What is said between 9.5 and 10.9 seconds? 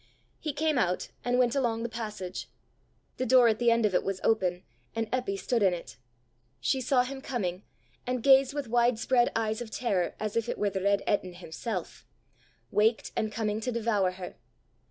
of terror, as if it were The